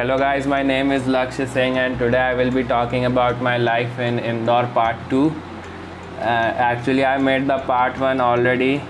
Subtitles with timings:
[0.00, 3.58] Hello, guys, my name is Lakshya Singh, and today I will be talking about my
[3.58, 5.28] life in Indore Part 2.
[5.28, 8.80] Uh, actually, I made the Part 1 already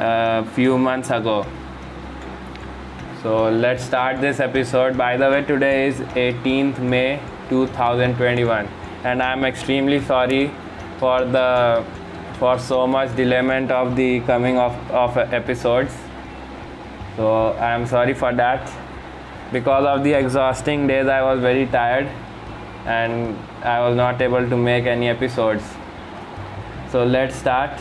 [0.00, 1.46] a few months ago.
[3.22, 4.98] So, let's start this episode.
[4.98, 8.66] By the way, today is 18th May 2021,
[9.04, 10.50] and I'm extremely sorry
[10.98, 11.84] for the
[12.40, 15.94] for so much delayment of the coming of, of episodes
[17.16, 18.68] so i am sorry for that
[19.52, 22.06] because of the exhausting days i was very tired
[22.86, 25.64] and i was not able to make any episodes.
[26.90, 27.80] So let's start.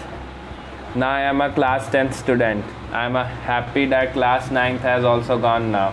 [0.96, 2.66] Now i am a class 10th student.
[2.92, 5.90] I am happy that class 9th has also gone now.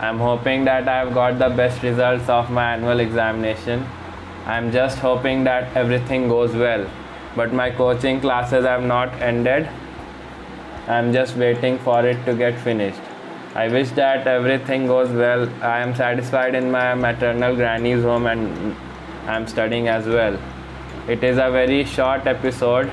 [0.00, 3.86] I am hoping that i have got the best results of my annual examination.
[4.46, 6.86] I am just hoping that everything goes well.
[7.34, 9.68] But my coaching classes have not ended.
[10.86, 13.13] I'm just waiting for it to get finished
[13.62, 15.48] i wish that everything goes well.
[15.62, 18.76] I am satisfied in my maternal granny's home and
[19.26, 20.38] i'm studying as well.
[21.08, 22.90] It is a very short episode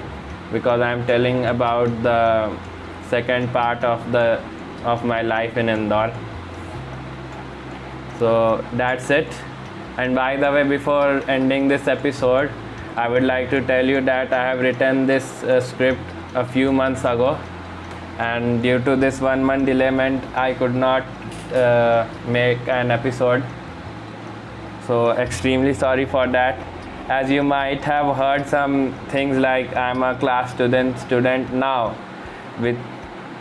[0.54, 2.56] because i'm telling about the
[3.10, 4.26] second part of the
[4.84, 6.14] of my life in indore.
[8.20, 9.28] So that's it.
[9.98, 12.52] And by the way before ending this episode
[12.96, 16.02] I would like to tell you that I have written this uh, script
[16.36, 17.40] a few months ago,
[18.18, 21.04] and due to this one month delayment, I could not
[21.54, 23.44] uh, make an episode.
[24.88, 26.60] So, extremely sorry for that.
[27.10, 31.96] As you might have heard some things like I'm a class student student now,
[32.60, 32.78] with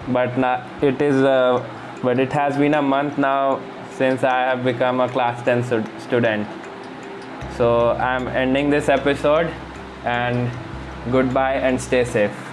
[0.08, 1.64] but now it is uh,
[2.02, 3.60] but it has been a month now
[3.92, 6.48] since I have become a class 10 student
[7.60, 9.52] so I'm ending this episode
[10.04, 10.50] and
[11.12, 12.49] goodbye and stay safe.